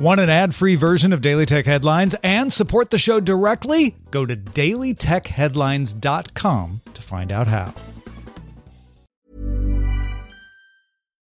[0.00, 3.94] Want an ad free version of Daily Tech Headlines and support the show directly?
[4.10, 7.74] Go to dailytechheadlines.com to find out how.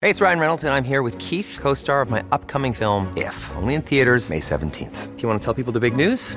[0.00, 3.16] Hey, it's Ryan Reynolds, and I'm here with Keith, co star of my upcoming film,
[3.16, 5.14] If, only in theaters, May 17th.
[5.14, 6.36] Do you want to tell people the big news?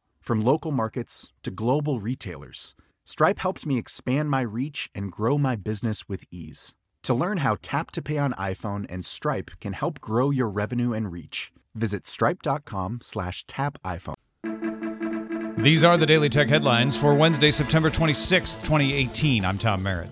[0.21, 5.55] From local markets to global retailers, Stripe helped me expand my reach and grow my
[5.55, 6.75] business with ease.
[7.03, 10.93] To learn how Tap to Pay on iPhone and Stripe can help grow your revenue
[10.93, 14.13] and reach, visit stripe.com slash tap iPhone.
[15.57, 19.43] These are the Daily Tech headlines for Wednesday, September 26th, 2018.
[19.43, 20.11] I'm Tom Merritt.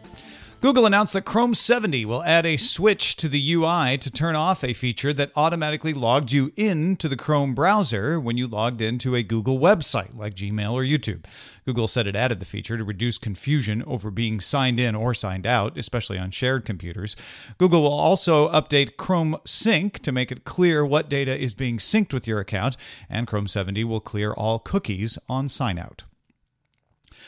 [0.61, 4.61] Google announced that Chrome 70 will add a switch to the UI to turn off
[4.61, 9.23] a feature that automatically logged you into the Chrome browser when you logged into a
[9.23, 11.23] Google website like Gmail or YouTube.
[11.65, 15.47] Google said it added the feature to reduce confusion over being signed in or signed
[15.47, 17.15] out, especially on shared computers.
[17.57, 22.11] Google will also update Chrome Sync to make it clear what data is being synced
[22.11, 22.75] with your account,
[23.09, 26.03] and Chrome 70 will clear all cookies on sign out.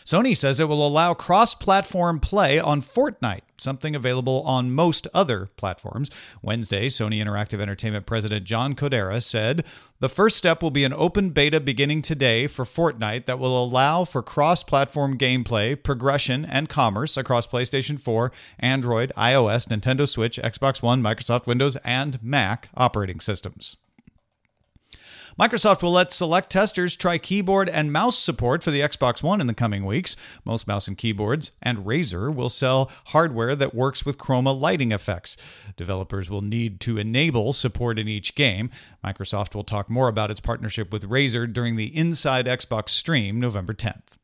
[0.06, 5.47] Sony says it will allow cross platform play on Fortnite, something available on most other
[5.57, 6.09] platforms.
[6.41, 9.66] Wednesday, Sony Interactive Entertainment President John Kodera said
[10.00, 14.03] the first step will be an open beta beginning today for Fortnite that will allow
[14.03, 20.81] for cross platform gameplay, progression, and commerce across PlayStation 4, Android, iOS, Nintendo Switch, Xbox
[20.81, 23.78] One, Microsoft Windows, and Mac operating systems.
[25.40, 29.47] Microsoft will let select testers try keyboard and mouse support for the Xbox One in
[29.47, 30.16] the coming weeks.
[30.44, 35.38] Most mouse and keyboards and Razer will sell hardware that works with chroma lighting effects.
[35.78, 38.69] Developers will need to enable support in each game.
[39.03, 43.74] Microsoft will talk more about its partnership with Razer during the Inside Xbox stream November
[43.74, 44.21] 10th.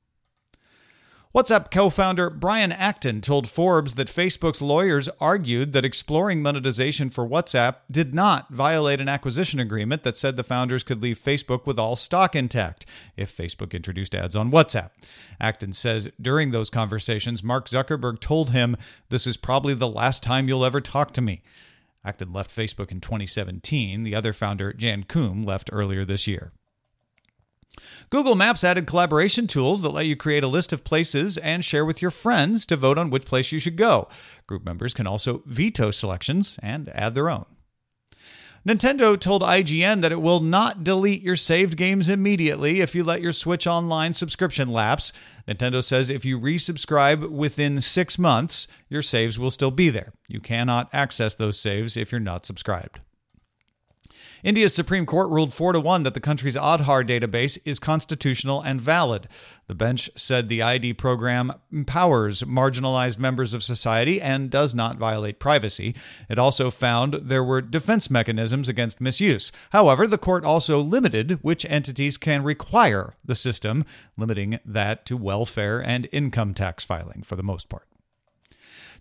[1.38, 7.28] WhatsApp co founder Brian Acton told Forbes that Facebook's lawyers argued that exploring monetization for
[7.28, 11.78] WhatsApp did not violate an acquisition agreement that said the founders could leave Facebook with
[11.78, 14.90] all stock intact if Facebook introduced ads on WhatsApp.
[15.40, 18.76] Acton says during those conversations, Mark Zuckerberg told him,
[19.10, 21.44] This is probably the last time you'll ever talk to me.
[22.04, 24.02] Acton left Facebook in 2017.
[24.02, 26.52] The other founder, Jan Koum, left earlier this year.
[28.10, 31.86] Google Maps added collaboration tools that let you create a list of places and share
[31.86, 34.08] with your friends to vote on which place you should go.
[34.48, 37.46] Group members can also veto selections and add their own.
[38.68, 43.22] Nintendo told IGN that it will not delete your saved games immediately if you let
[43.22, 45.14] your Switch Online subscription lapse.
[45.48, 50.12] Nintendo says if you resubscribe within six months, your saves will still be there.
[50.28, 53.00] You cannot access those saves if you're not subscribed.
[54.44, 58.80] India's Supreme Court ruled 4 to 1 that the country's Aadhaar database is constitutional and
[58.80, 59.28] valid.
[59.68, 65.40] The bench said the ID program empowers marginalized members of society and does not violate
[65.40, 65.96] privacy.
[66.30, 69.52] It also found there were defense mechanisms against misuse.
[69.72, 73.86] However, the court also limited which entities can require the system,
[74.18, 77.88] limiting that to welfare and income tax filing for the most part.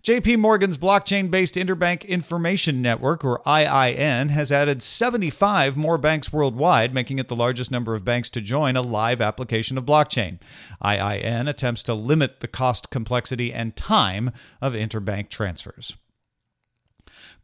[0.03, 6.93] JP Morgan's blockchain based Interbank Information Network, or IIN, has added 75 more banks worldwide,
[6.93, 10.39] making it the largest number of banks to join a live application of blockchain.
[10.83, 14.31] IIN attempts to limit the cost, complexity, and time
[14.61, 15.95] of interbank transfers.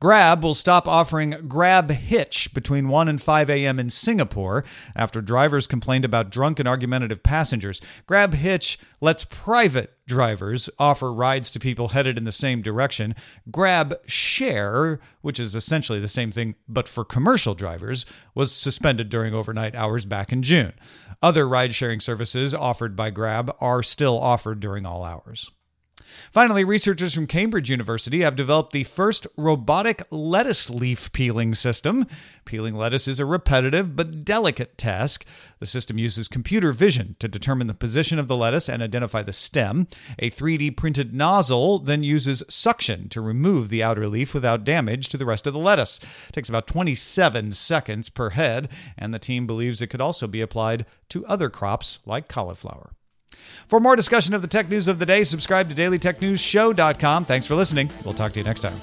[0.03, 3.79] Grab will stop offering Grab Hitch between 1 and 5 a.m.
[3.79, 4.65] in Singapore
[4.97, 7.79] after drivers complained about drunk and argumentative passengers.
[8.05, 13.15] Grab Hitch lets private drivers offer rides to people headed in the same direction.
[13.49, 18.05] Grab Share, which is essentially the same thing but for commercial drivers,
[18.35, 20.73] was suspended during overnight hours back in June.
[21.21, 25.49] Other ride sharing services offered by Grab are still offered during all hours.
[26.31, 32.05] Finally, researchers from Cambridge University have developed the first robotic lettuce leaf peeling system.
[32.45, 35.25] Peeling lettuce is a repetitive but delicate task.
[35.59, 39.33] The system uses computer vision to determine the position of the lettuce and identify the
[39.33, 39.87] stem.
[40.19, 45.17] A 3D printed nozzle then uses suction to remove the outer leaf without damage to
[45.17, 45.99] the rest of the lettuce.
[46.29, 50.41] It takes about 27 seconds per head, and the team believes it could also be
[50.41, 52.91] applied to other crops like cauliflower.
[53.67, 57.25] For more discussion of the tech news of the day, subscribe to dailytechnewsshow.com.
[57.25, 57.89] Thanks for listening.
[58.03, 58.79] We'll talk to you next time.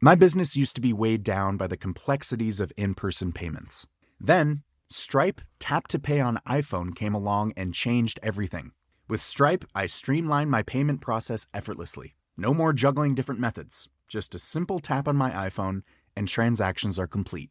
[0.00, 3.86] My business used to be weighed down by the complexities of in person payments.
[4.20, 8.72] Then, Stripe Tap to Pay on iPhone came along and changed everything.
[9.08, 12.14] With Stripe, I streamlined my payment process effortlessly.
[12.36, 15.82] No more juggling different methods, just a simple tap on my iPhone,
[16.14, 17.50] and transactions are complete.